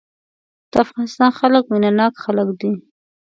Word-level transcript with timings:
د 0.71 0.73
افغانستان 0.85 1.31
خلک 1.39 1.63
مينه 1.71 1.91
ناک 1.97 2.13
خلک 2.23 2.47
دي. 2.59 2.71